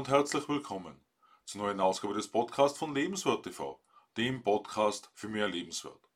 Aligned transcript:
und 0.00 0.08
herzlich 0.08 0.48
willkommen 0.48 0.98
zur 1.44 1.60
neuen 1.60 1.78
Ausgabe 1.78 2.14
des 2.14 2.26
Podcasts 2.26 2.78
von 2.78 2.94
Lebenswert 2.94 3.42
TV, 3.42 3.78
dem 4.16 4.42
Podcast 4.42 5.10
für 5.12 5.28
mehr 5.28 5.46
Lebenswert. 5.46 6.08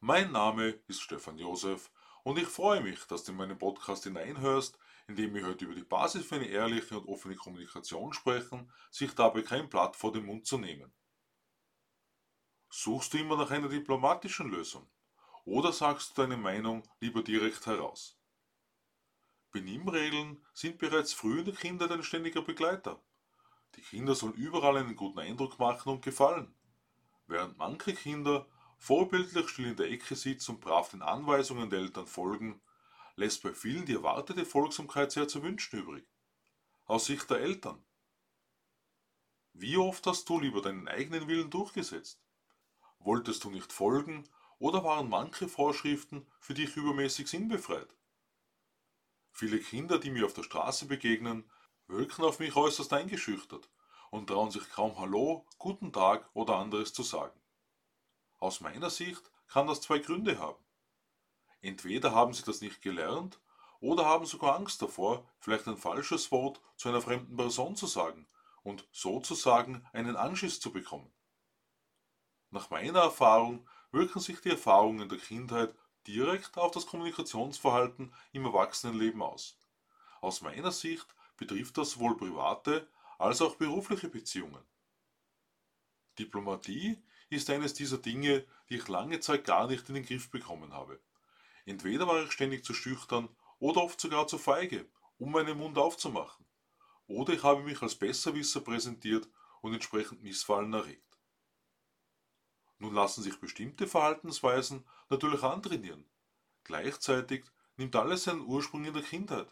Mein 0.00 0.32
Name 0.32 0.80
ist 0.86 1.02
Stefan 1.02 1.36
Josef 1.36 1.90
und 2.22 2.38
ich 2.38 2.46
freue 2.46 2.80
mich, 2.80 3.04
dass 3.04 3.24
du 3.24 3.32
in 3.32 3.36
meinen 3.36 3.58
Podcast 3.58 4.04
hineinhörst, 4.04 4.78
in 5.08 5.16
dem 5.16 5.34
wir 5.34 5.46
heute 5.46 5.66
über 5.66 5.74
die 5.74 5.84
Basis 5.84 6.24
für 6.24 6.36
eine 6.36 6.46
ehrliche 6.46 6.98
und 6.98 7.06
offene 7.06 7.36
Kommunikation 7.36 8.14
sprechen, 8.14 8.72
sich 8.90 9.14
dabei 9.14 9.42
kein 9.42 9.68
Blatt 9.68 9.94
vor 9.94 10.10
den 10.10 10.24
Mund 10.24 10.46
zu 10.46 10.56
nehmen. 10.56 10.90
Suchst 12.70 13.12
du 13.12 13.18
immer 13.18 13.36
nach 13.36 13.50
einer 13.50 13.68
diplomatischen 13.68 14.50
Lösung? 14.50 14.88
Oder 15.44 15.74
sagst 15.74 16.16
du 16.16 16.22
deine 16.22 16.38
Meinung 16.38 16.82
lieber 16.98 17.22
direkt 17.22 17.66
heraus? 17.66 18.18
Benimmregeln 19.50 20.42
sind 20.54 20.78
bereits 20.78 21.12
früh 21.12 21.40
in 21.40 21.44
der 21.44 21.54
Kindheit 21.54 21.90
ein 21.90 22.02
ständiger 22.02 22.40
Begleiter. 22.40 23.02
Die 23.76 23.82
Kinder 23.82 24.14
sollen 24.14 24.34
überall 24.34 24.76
einen 24.76 24.96
guten 24.96 25.18
Eindruck 25.18 25.58
machen 25.58 25.90
und 25.90 26.02
gefallen. 26.02 26.54
Während 27.26 27.58
manche 27.58 27.94
Kinder 27.94 28.46
vorbildlich 28.78 29.48
still 29.48 29.66
in 29.66 29.76
der 29.76 29.90
Ecke 29.90 30.16
sitzen 30.16 30.52
und 30.52 30.60
brav 30.60 30.90
den 30.90 31.02
Anweisungen 31.02 31.68
der 31.70 31.80
Eltern 31.80 32.06
folgen, 32.06 32.60
lässt 33.16 33.42
bei 33.42 33.52
vielen 33.52 33.84
die 33.84 33.94
erwartete 33.94 34.44
Folgsamkeit 34.44 35.12
sehr 35.12 35.28
zu 35.28 35.42
wünschen 35.42 35.80
übrig. 35.80 36.06
Aus 36.86 37.06
Sicht 37.06 37.28
der 37.30 37.40
Eltern. 37.40 37.82
Wie 39.52 39.76
oft 39.76 40.06
hast 40.06 40.28
du 40.28 40.38
lieber 40.38 40.62
deinen 40.62 40.88
eigenen 40.88 41.26
Willen 41.26 41.50
durchgesetzt? 41.50 42.22
Wolltest 43.00 43.44
du 43.44 43.50
nicht 43.50 43.72
folgen 43.72 44.28
oder 44.58 44.84
waren 44.84 45.08
manche 45.08 45.48
Vorschriften 45.48 46.26
für 46.40 46.54
dich 46.54 46.76
übermäßig 46.76 47.28
sinnbefreit? 47.28 47.88
Viele 49.32 49.58
Kinder, 49.58 49.98
die 49.98 50.10
mir 50.10 50.26
auf 50.26 50.34
der 50.34 50.44
Straße 50.44 50.86
begegnen, 50.86 51.44
wirken 51.88 52.24
auf 52.24 52.38
mich 52.38 52.54
äußerst 52.54 52.92
eingeschüchtert 52.92 53.68
und 54.10 54.28
trauen 54.28 54.50
sich 54.50 54.68
kaum 54.70 54.98
Hallo, 54.98 55.46
Guten 55.58 55.92
Tag 55.92 56.28
oder 56.34 56.56
anderes 56.56 56.92
zu 56.92 57.02
sagen. 57.02 57.38
Aus 58.38 58.60
meiner 58.60 58.90
Sicht 58.90 59.30
kann 59.48 59.66
das 59.66 59.80
zwei 59.80 59.98
Gründe 59.98 60.38
haben. 60.38 60.62
Entweder 61.60 62.12
haben 62.12 62.34
sie 62.34 62.44
das 62.44 62.60
nicht 62.60 62.82
gelernt 62.82 63.40
oder 63.80 64.04
haben 64.04 64.26
sogar 64.26 64.54
Angst 64.54 64.82
davor, 64.82 65.26
vielleicht 65.40 65.66
ein 65.66 65.76
falsches 65.76 66.30
Wort 66.30 66.60
zu 66.76 66.88
einer 66.88 67.00
fremden 67.00 67.36
Person 67.36 67.74
zu 67.74 67.86
sagen 67.86 68.28
und 68.62 68.86
sozusagen 68.92 69.84
einen 69.92 70.16
Anschiss 70.16 70.60
zu 70.60 70.72
bekommen. 70.72 71.10
Nach 72.50 72.70
meiner 72.70 73.00
Erfahrung 73.00 73.66
wirken 73.90 74.20
sich 74.20 74.40
die 74.40 74.50
Erfahrungen 74.50 75.08
der 75.08 75.18
Kindheit 75.18 75.74
direkt 76.06 76.56
auf 76.58 76.70
das 76.70 76.86
Kommunikationsverhalten 76.86 78.14
im 78.32 78.44
Erwachsenenleben 78.44 79.22
aus. 79.22 79.58
Aus 80.20 80.40
meiner 80.40 80.72
Sicht 80.72 81.14
betrifft 81.38 81.78
das 81.78 81.92
sowohl 81.92 82.16
private 82.16 82.86
als 83.18 83.40
auch 83.40 83.56
berufliche 83.56 84.08
Beziehungen. 84.08 84.62
Diplomatie 86.18 87.02
ist 87.30 87.48
eines 87.48 87.74
dieser 87.74 87.98
Dinge, 87.98 88.44
die 88.68 88.76
ich 88.76 88.88
lange 88.88 89.20
Zeit 89.20 89.44
gar 89.44 89.66
nicht 89.66 89.88
in 89.88 89.94
den 89.94 90.04
Griff 90.04 90.30
bekommen 90.30 90.72
habe. 90.72 91.00
Entweder 91.64 92.06
war 92.06 92.22
ich 92.22 92.32
ständig 92.32 92.64
zu 92.64 92.74
schüchtern 92.74 93.28
oder 93.58 93.82
oft 93.82 94.00
sogar 94.00 94.26
zu 94.26 94.38
feige, 94.38 94.86
um 95.18 95.32
meinen 95.32 95.58
Mund 95.58 95.78
aufzumachen. 95.78 96.44
Oder 97.06 97.32
ich 97.32 97.42
habe 97.42 97.62
mich 97.62 97.80
als 97.82 97.94
Besserwisser 97.94 98.60
präsentiert 98.60 99.28
und 99.60 99.74
entsprechend 99.74 100.22
Missfallen 100.22 100.72
erregt. 100.72 101.18
Nun 102.78 102.94
lassen 102.94 103.22
sich 103.22 103.40
bestimmte 103.40 103.86
Verhaltensweisen 103.86 104.84
natürlich 105.08 105.42
antrainieren. 105.42 106.04
Gleichzeitig 106.64 107.44
nimmt 107.76 107.96
alles 107.96 108.24
seinen 108.24 108.42
Ursprung 108.42 108.84
in 108.84 108.94
der 108.94 109.02
Kindheit. 109.02 109.48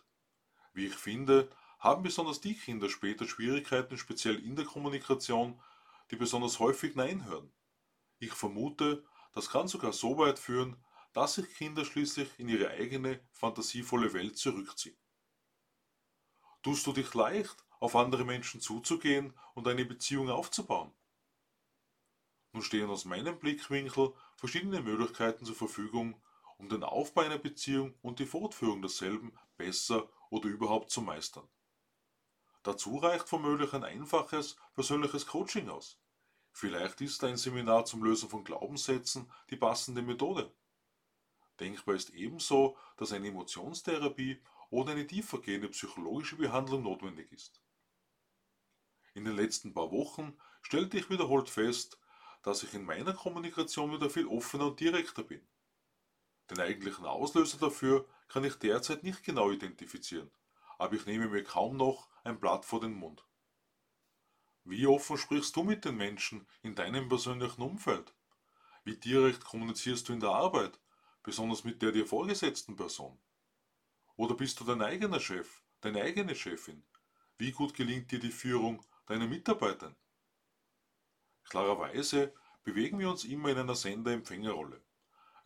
Wie 0.73 0.87
ich 0.87 0.95
finde, 0.95 1.51
haben 1.87 2.03
besonders 2.03 2.41
die 2.41 2.55
Kinder 2.55 2.89
später 2.89 3.29
Schwierigkeiten, 3.29 3.97
speziell 3.97 4.45
in 4.45 4.57
der 4.57 4.65
Kommunikation, 4.65 5.61
die 6.11 6.17
besonders 6.17 6.59
häufig 6.59 6.97
Nein 6.97 7.25
hören. 7.27 7.53
Ich 8.19 8.33
vermute, 8.33 9.05
das 9.33 9.51
kann 9.51 9.69
sogar 9.69 9.93
so 9.93 10.19
weit 10.19 10.41
führen, 10.41 10.77
dass 11.13 11.35
sich 11.35 11.49
Kinder 11.55 11.85
schließlich 11.85 12.29
in 12.39 12.49
ihre 12.49 12.71
eigene, 12.71 13.21
fantasievolle 13.31 14.13
Welt 14.15 14.37
zurückziehen. 14.37 14.97
Tust 16.65 16.85
du 16.89 16.93
dich 16.93 17.15
leicht, 17.15 17.57
auf 17.79 17.95
andere 17.95 18.25
Menschen 18.25 18.61
zuzugehen 18.61 19.33
und 19.55 19.69
eine 19.69 19.85
Beziehung 19.85 20.29
aufzubauen? 20.29 20.91
Nun 22.51 22.65
stehen 22.65 22.91
aus 22.91 23.05
meinem 23.05 23.39
Blickwinkel 23.39 24.13
verschiedene 24.35 24.83
Möglichkeiten 24.83 25.45
zur 25.45 25.55
Verfügung, 25.55 26.21
um 26.59 26.69
den 26.69 26.83
Aufbau 26.83 27.21
einer 27.21 27.39
Beziehung 27.39 27.95
und 28.03 28.19
die 28.19 28.27
Fortführung 28.27 28.81
derselben 28.81 29.39
besser 29.57 30.09
oder 30.31 30.49
überhaupt 30.49 30.91
zu 30.91 31.01
meistern. 31.01 31.49
Dazu 32.67 32.97
reicht 32.97 33.31
womöglich 33.31 33.73
ein 33.75 33.85
einfaches 33.85 34.57
persönliches 34.75 35.25
Coaching 35.25 35.69
aus. 35.69 36.01
Vielleicht 36.51 37.01
ist 37.01 37.23
ein 37.23 37.37
Seminar 37.37 37.85
zum 37.85 38.03
Lösen 38.03 38.29
von 38.29 38.43
Glaubenssätzen 38.43 39.31
die 39.51 39.57
passende 39.57 40.03
Methode. 40.03 40.53
Denkbar 41.61 41.95
ist 41.95 42.11
ebenso, 42.11 42.77
dass 42.97 43.13
eine 43.13 43.29
Emotionstherapie 43.29 44.43
oder 44.71 44.91
eine 44.91 45.07
tiefergehende 45.07 45.69
psychologische 45.69 46.35
Behandlung 46.35 46.83
notwendig 46.83 47.31
ist. 47.31 47.63
In 49.15 49.25
den 49.25 49.37
letzten 49.37 49.73
paar 49.73 49.93
Wochen 49.93 50.37
stellte 50.61 50.99
ich 50.99 51.09
wiederholt 51.09 51.49
fest, 51.49 52.01
dass 52.43 52.65
ich 52.65 52.75
in 52.75 52.85
meiner 52.85 53.13
Kommunikation 53.13 53.93
wieder 53.93 54.11
viel 54.11 54.27
offener 54.27 54.67
und 54.67 54.81
direkter 54.81 55.23
bin. 55.23 55.47
Den 56.51 56.59
eigentlichen 56.59 57.07
Auslöser 57.07 57.59
dafür 57.59 58.09
kann 58.27 58.43
ich 58.43 58.57
derzeit 58.57 59.05
nicht 59.05 59.23
genau 59.23 59.53
identifizieren, 59.53 60.33
aber 60.79 60.95
ich 60.95 61.07
nehme 61.07 61.29
mir 61.29 61.45
kaum 61.45 61.77
noch 61.77 62.09
ein 62.25 62.41
Blatt 62.41 62.65
vor 62.65 62.81
den 62.81 62.95
Mund. 62.95 63.25
Wie 64.65 64.87
offen 64.87 65.17
sprichst 65.17 65.55
du 65.55 65.63
mit 65.63 65.85
den 65.85 65.97
Menschen 65.97 66.47
in 66.63 66.75
deinem 66.75 67.09
persönlichen 67.09 67.63
Umfeld? 67.63 68.15
Wie 68.85 68.97
direkt 68.97 69.45
kommunizierst 69.45 70.09
du 70.09 70.13
in 70.13 70.21
der 70.21 70.31
Arbeit, 70.31 70.81
besonders 71.23 71.65
mit 71.65 71.83
der 71.83 71.93
dir 71.93 72.07
vorgesetzten 72.07 72.77
Person? 72.77 73.19
Oder 74.17 74.35
bist 74.35 74.59
du 74.59 74.65
dein 74.65 74.83
eigener 74.83 75.21
Chef, 75.21 75.63
deine 75.81 76.03
eigene 76.03 76.35
Chefin? 76.35 76.85
Wie 77.39 77.53
gut 77.53 77.75
gelingt 77.75 78.11
dir 78.11 78.19
die 78.19 78.33
Führung 78.33 78.85
deiner 79.07 79.27
Mitarbeiter? 79.27 79.95
Klarerweise 81.45 82.35
bewegen 82.65 82.99
wir 82.99 83.11
uns 83.11 83.25
immer 83.25 83.51
in 83.51 83.59
einer 83.59 83.77
Sender-Empfängerrolle. 83.77 84.83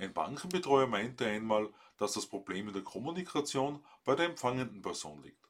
Ein 0.00 0.14
Bankenbetreuer 0.14 0.86
meinte 0.86 1.26
einmal, 1.26 1.68
dass 1.98 2.14
das 2.14 2.24
Problem 2.24 2.68
in 2.68 2.72
der 2.72 2.82
Kommunikation 2.82 3.84
bei 4.02 4.14
der 4.14 4.30
empfangenden 4.30 4.80
Person 4.80 5.22
liegt. 5.22 5.46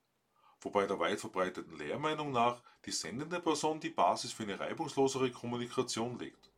Wobei 0.60 0.88
der 0.88 0.98
weit 0.98 1.20
verbreiteten 1.20 1.78
Lehrmeinung 1.78 2.32
nach 2.32 2.60
die 2.84 2.90
sendende 2.90 3.38
Person 3.38 3.78
die 3.78 3.90
Basis 3.90 4.32
für 4.32 4.42
eine 4.42 4.58
reibungslosere 4.58 5.30
Kommunikation 5.30 6.18
legt. 6.18 6.50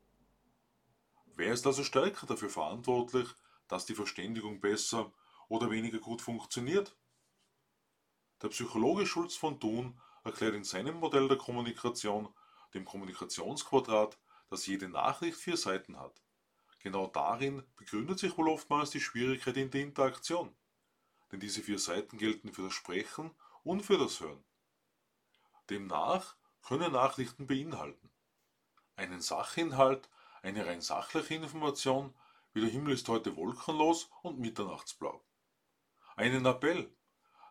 Wer 1.35 1.53
ist 1.53 1.67
also 1.67 1.85
stärker 1.85 2.25
dafür 2.25 2.49
verantwortlich, 2.49 3.29
dass 3.69 3.85
die 3.85 3.95
Verständigung 3.95 4.59
besser 4.59 5.13
oder 5.49 5.71
weniger 5.71 5.99
gut 5.99 6.23
funktioniert? 6.23 6.97
Der 8.41 8.49
Psychologe 8.49 9.05
Schulz 9.05 9.37
von 9.37 9.61
Thun 9.61 10.01
erklärt 10.25 10.55
in 10.55 10.65
seinem 10.65 10.97
Modell 10.97 11.29
der 11.29 11.37
Kommunikation 11.37 12.33
dem 12.73 12.87
Kommunikationsquadrat, 12.87 14.19
dass 14.49 14.67
jede 14.67 14.89
Nachricht 14.89 15.37
vier 15.37 15.59
Seiten 15.59 16.01
hat. 16.01 16.23
Genau 16.83 17.07
darin 17.07 17.63
begründet 17.77 18.19
sich 18.19 18.37
wohl 18.37 18.49
oftmals 18.49 18.91
die 18.91 19.01
Schwierigkeit 19.01 19.57
in 19.57 19.71
der 19.71 19.83
Interaktion. 19.83 20.55
Denn 21.31 21.41
diese 21.41 21.63
vier 21.63 21.79
Seiten 21.79 22.19
gelten 22.19 22.53
für 22.53 22.63
das 22.63 22.73
Sprechen 22.73 23.31
und 23.63 23.83
für 23.83 23.99
das 23.99 24.21
Hören. 24.21 24.45
Demnach 25.71 26.37
können 26.63 26.93
Nachrichten 26.93 27.47
beinhalten 27.47 28.11
einen 28.97 29.21
Sachinhalt, 29.21 30.09
eine 30.43 30.67
rein 30.67 30.81
sachliche 30.81 31.35
Information, 31.35 32.15
wie 32.53 32.61
der 32.61 32.71
Himmel 32.71 32.95
ist 32.95 33.09
heute 33.09 33.37
wolkenlos 33.37 34.11
und 34.23 34.39
mitternachtsblau. 34.39 35.25
Einen 36.17 36.45
Appell, 36.45 36.95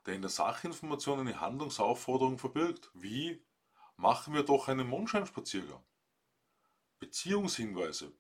der 0.06 0.16
in 0.16 0.22
der 0.22 0.30
Sachinformation 0.30 1.20
eine 1.20 1.40
Handlungsaufforderung 1.40 2.38
verbirgt, 2.38 2.92
wie 2.94 3.44
Machen 3.98 4.34
wir 4.34 4.42
doch 4.42 4.68
einen 4.68 4.88
Mondscheinspaziergang. 4.88 5.84
Beziehungshinweise, 6.98 8.12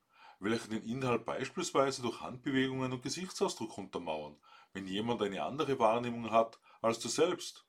welche 0.42 0.70
den 0.70 0.84
Inhalt 0.84 1.26
beispielsweise 1.26 2.02
durch 2.02 2.22
Handbewegungen 2.22 2.92
und 2.92 3.04
Gesichtsausdruck 3.04 3.78
untermauern, 3.78 4.36
wenn 4.74 4.88
jemand 4.88 5.22
eine 5.22 5.44
andere 5.44 5.80
Wahrnehmung 5.80 6.32
hat 6.32 6.60
als 6.82 7.00
du 7.00 7.08
selbst. 7.08 7.66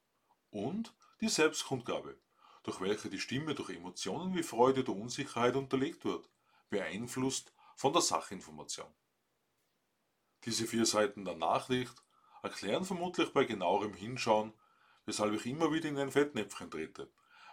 Und 0.50 0.94
die 1.20 1.28
Selbstkundgabe, 1.28 2.19
durch 2.62 2.80
welche 2.80 3.08
die 3.08 3.20
Stimme 3.20 3.54
durch 3.54 3.70
Emotionen 3.70 4.34
wie 4.34 4.42
Freude 4.42 4.80
oder 4.82 4.92
Unsicherheit 4.92 5.56
unterlegt 5.56 6.04
wird, 6.04 6.28
beeinflusst 6.70 7.52
von 7.76 7.92
der 7.92 8.02
Sachinformation. 8.02 8.92
Diese 10.44 10.66
vier 10.66 10.86
Seiten 10.86 11.24
der 11.24 11.36
Nachricht 11.36 12.02
erklären 12.42 12.84
vermutlich 12.84 13.32
bei 13.32 13.44
genauerem 13.44 13.94
Hinschauen, 13.94 14.52
weshalb 15.06 15.34
ich 15.34 15.46
immer 15.46 15.72
wieder 15.72 15.88
in 15.88 15.98
ein 15.98 16.10
Fettnäpfchen 16.10 16.70
trete 16.70 17.08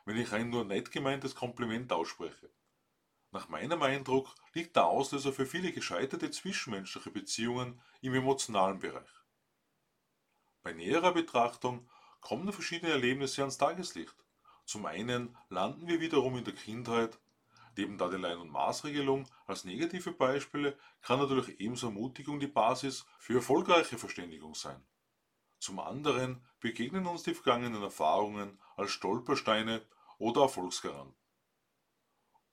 wenn 0.09 0.17
ich 0.17 0.31
ein 0.33 0.49
nur 0.49 0.65
nett 0.65 0.91
gemeintes 0.91 1.35
Kompliment 1.35 1.93
ausspreche. 1.93 2.49
Nach 3.31 3.47
meinem 3.47 3.81
Eindruck 3.83 4.33
liegt 4.53 4.75
der 4.75 4.87
Auslöser 4.87 5.31
für 5.31 5.45
viele 5.45 5.71
gescheiterte 5.71 6.31
zwischenmenschliche 6.31 7.11
Beziehungen 7.11 7.79
im 8.01 8.15
emotionalen 8.15 8.79
Bereich. 8.79 9.09
Bei 10.63 10.73
näherer 10.73 11.13
Betrachtung 11.13 11.87
kommen 12.21 12.51
verschiedene 12.51 12.91
Erlebnisse 12.91 13.41
ans 13.41 13.57
Tageslicht, 13.57 14.15
Zum 14.65 14.85
einen 14.85 15.35
landen 15.49 15.87
wir 15.87 15.99
wiederum 15.99 16.37
in 16.37 16.43
der 16.43 16.53
Kindheit. 16.53 17.19
Neben 17.75 17.97
der 17.97 18.07
Adeline- 18.07 18.39
und 18.39 18.51
Maßregelung 18.51 19.27
als 19.47 19.63
negative 19.63 20.11
Beispiele 20.11 20.77
kann 21.01 21.17
natürlich 21.19 21.59
ebenso 21.59 21.87
Ermutigung 21.87 22.39
die 22.39 22.47
Basis 22.47 23.05
für 23.17 23.35
erfolgreiche 23.35 23.97
Verständigung 23.97 24.53
sein. 24.53 24.85
Zum 25.59 25.79
anderen 25.79 26.45
begegnen 26.59 27.07
uns 27.07 27.23
die 27.23 27.33
vergangenen 27.33 27.81
Erfahrungen 27.81 28.59
als 28.75 28.91
Stolpersteine 28.91 29.81
oder 30.19 30.41
Erfolgsgaranten. 30.41 31.18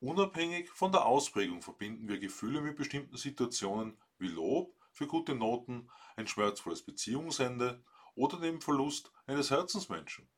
Unabhängig 0.01 0.71
von 0.71 0.93
der 0.93 1.07
Ausprägung 1.07 1.63
verbinden 1.63 2.09
wir 2.09 2.19
Gefühle 2.19 2.61
mit 2.61 2.77
bestimmten 2.77 3.17
Situationen 3.17 3.97
wie 4.19 4.29
Lob 4.29 4.75
für 4.93 5.07
gute 5.07 5.35
Noten, 5.35 5.91
ein 6.17 6.27
schmerzvolles 6.27 6.83
Beziehungsende 6.83 7.83
oder 8.15 8.39
dem 8.39 8.61
Verlust 8.61 9.11
eines 9.27 9.51
Herzensmenschen. 9.51 10.29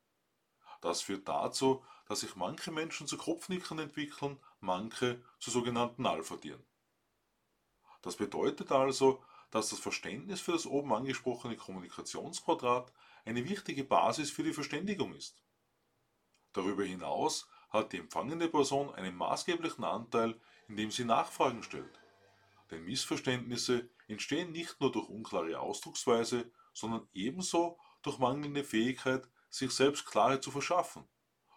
Das 0.81 1.01
führt 1.01 1.27
dazu, 1.27 1.83
dass 2.05 2.21
sich 2.21 2.35
manche 2.35 2.71
Menschen 2.71 3.05
zu 3.05 3.17
Kopfnickern 3.17 3.79
entwickeln, 3.79 4.39
manche 4.61 5.21
zu 5.39 5.51
sogenannten 5.51 6.05
Alphatieren. 6.05 6.63
Das 8.01 8.15
bedeutet 8.15 8.71
also, 8.71 9.21
dass 9.51 9.69
das 9.69 9.79
Verständnis 9.79 10.39
für 10.39 10.53
das 10.53 10.65
oben 10.65 10.93
angesprochene 10.93 11.57
Kommunikationsquadrat 11.57 12.93
eine 13.25 13.47
wichtige 13.47 13.83
Basis 13.83 14.31
für 14.31 14.43
die 14.43 14.53
Verständigung 14.53 15.13
ist. 15.15 15.43
Darüber 16.53 16.83
hinaus 16.83 17.47
hat 17.69 17.93
die 17.93 17.97
empfangende 17.97 18.49
Person 18.49 18.93
einen 18.93 19.15
maßgeblichen 19.15 19.83
Anteil, 19.83 20.39
indem 20.67 20.91
sie 20.91 21.05
Nachfragen 21.05 21.63
stellt. 21.63 21.99
Denn 22.71 22.85
Missverständnisse 22.85 23.89
entstehen 24.07 24.51
nicht 24.51 24.79
nur 24.79 24.91
durch 24.91 25.09
unklare 25.09 25.59
Ausdrucksweise, 25.59 26.51
sondern 26.73 27.07
ebenso 27.13 27.79
durch 28.01 28.19
mangelnde 28.19 28.63
Fähigkeit, 28.63 29.27
sich 29.49 29.71
selbst 29.71 30.05
Klarheit 30.05 30.43
zu 30.43 30.51
verschaffen, 30.51 31.07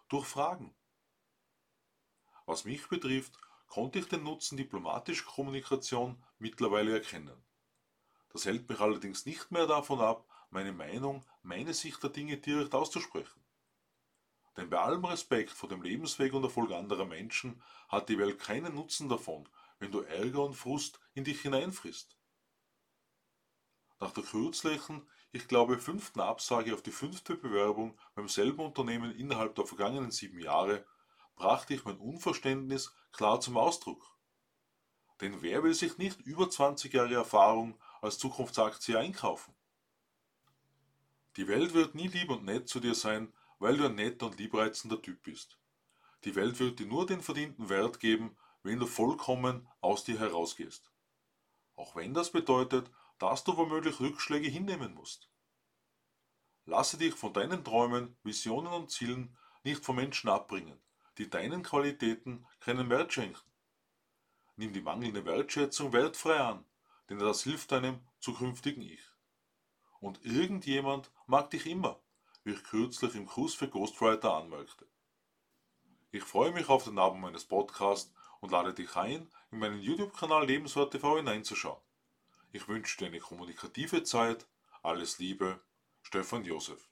durch 0.09 0.25
Fragen. 0.25 0.75
Was 2.45 2.65
mich 2.65 2.87
betrifft, 2.87 3.37
konnte 3.67 3.99
ich 3.99 4.07
den 4.07 4.23
Nutzen 4.23 4.57
diplomatischer 4.57 5.25
Kommunikation 5.25 6.21
mittlerweile 6.39 6.93
erkennen. 6.93 7.43
Das 8.29 8.45
hält 8.45 8.67
mich 8.67 8.79
allerdings 8.79 9.25
nicht 9.25 9.51
mehr 9.51 9.67
davon 9.67 10.01
ab, 10.01 10.27
meine 10.49 10.73
Meinung, 10.73 11.23
meine 11.43 11.73
Sicht 11.73 12.01
der 12.03 12.09
Dinge 12.09 12.37
direkt 12.37 12.75
auszusprechen. 12.75 13.42
Denn 14.57 14.69
bei 14.69 14.79
allem 14.79 15.03
Respekt 15.05 15.51
vor 15.51 15.69
dem 15.69 15.81
Lebensweg 15.81 16.33
und 16.33 16.43
Erfolg 16.43 16.71
anderer 16.71 17.05
Menschen 17.05 17.61
hat 17.89 18.09
die 18.09 18.19
Welt 18.19 18.39
keinen 18.39 18.75
Nutzen 18.75 19.09
davon, 19.09 19.49
wenn 19.79 19.91
du 19.91 20.01
Ärger 20.01 20.43
und 20.43 20.53
Frust 20.53 20.99
in 21.13 21.23
dich 21.23 21.41
hineinfrisst. 21.41 22.17
Nach 23.99 24.11
der 24.11 24.23
kürzlichen, 24.23 25.07
ich 25.31 25.47
glaube 25.47 25.79
fünften 25.79 26.19
Absage 26.19 26.73
auf 26.73 26.83
die 26.83 26.91
fünfte 26.91 27.35
Bewerbung 27.35 27.97
beim 28.13 28.27
selben 28.27 28.59
Unternehmen 28.59 29.15
innerhalb 29.15 29.55
der 29.55 29.65
vergangenen 29.65 30.11
sieben 30.11 30.39
Jahre 30.39 30.85
brachte 31.35 31.73
ich 31.73 31.85
mein 31.85 31.97
Unverständnis 31.97 32.93
klar 33.11 33.39
zum 33.39 33.57
Ausdruck. 33.57 34.05
Denn 35.21 35.41
wer 35.41 35.63
will 35.63 35.73
sich 35.73 35.97
nicht 35.97 36.21
über 36.21 36.49
20 36.49 36.93
Jahre 36.93 37.15
Erfahrung 37.15 37.79
als 38.01 38.17
Zukunftsaktie 38.17 38.97
einkaufen? 38.97 39.55
Die 41.37 41.47
Welt 41.47 41.73
wird 41.73 41.95
nie 41.95 42.07
lieb 42.07 42.29
und 42.29 42.43
nett 42.43 42.67
zu 42.67 42.79
dir 42.79 42.93
sein, 42.93 43.33
weil 43.63 43.77
du 43.77 43.85
ein 43.85 43.95
netter 43.95 44.25
und 44.25 44.37
liebreizender 44.37 45.01
Typ 45.01 45.23
bist. 45.23 45.57
Die 46.25 46.35
Welt 46.35 46.59
wird 46.59 46.79
dir 46.79 46.85
nur 46.85 47.05
den 47.05 47.21
verdienten 47.21 47.69
Wert 47.69 48.01
geben, 48.01 48.35
wenn 48.61 48.77
du 48.77 48.85
vollkommen 48.85 49.69
aus 49.79 50.03
dir 50.03 50.19
herausgehst. 50.19 50.91
Auch 51.77 51.95
wenn 51.95 52.13
das 52.13 52.29
bedeutet, 52.29 52.91
dass 53.19 53.45
du 53.45 53.55
womöglich 53.55 54.01
Rückschläge 54.01 54.49
hinnehmen 54.49 54.93
musst. 54.93 55.29
Lasse 56.65 56.97
dich 56.97 57.15
von 57.15 57.31
deinen 57.31 57.63
Träumen, 57.63 58.17
Visionen 58.23 58.73
und 58.73 58.91
Zielen 58.91 59.37
nicht 59.63 59.85
von 59.85 59.95
Menschen 59.95 60.29
abbringen, 60.29 60.81
die 61.17 61.29
deinen 61.29 61.63
Qualitäten 61.63 62.45
keinen 62.59 62.89
Wert 62.89 63.13
schenken. 63.13 63.49
Nimm 64.57 64.73
die 64.73 64.81
mangelnde 64.81 65.23
Wertschätzung 65.23 65.93
wertfrei 65.93 66.37
an, 66.37 66.65
denn 67.09 67.17
das 67.17 67.43
hilft 67.43 67.71
deinem 67.71 68.01
zukünftigen 68.19 68.83
Ich. 68.83 69.09
Und 70.01 70.25
irgendjemand 70.25 71.11
mag 71.27 71.49
dich 71.49 71.65
immer, 71.65 72.02
wie 72.43 72.51
ich 72.51 72.63
kürzlich 72.63 73.15
im 73.15 73.25
Kurs 73.25 73.53
für 73.53 73.67
Ghostwriter 73.67 74.33
anmerkte. 74.33 74.85
Ich 76.11 76.23
freue 76.23 76.51
mich 76.51 76.69
auf 76.69 76.83
den 76.83 76.99
Abend 76.99 77.21
meines 77.21 77.45
Podcasts 77.45 78.13
und 78.39 78.51
lade 78.51 78.73
dich 78.73 78.95
ein, 78.95 79.29
in 79.51 79.59
meinen 79.59 79.79
YouTube-Kanal 79.79 80.45
Lebenswert 80.45 80.91
TV 80.91 81.17
hineinzuschauen. 81.17 81.81
Ich 82.51 82.67
wünsche 82.67 82.97
dir 82.97 83.07
eine 83.07 83.19
kommunikative 83.19 84.03
Zeit. 84.03 84.45
Alles 84.83 85.17
Liebe, 85.17 85.59
Stefan 86.03 86.45
Josef. 86.45 86.89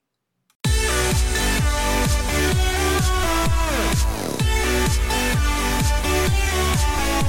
Thank 6.63 7.20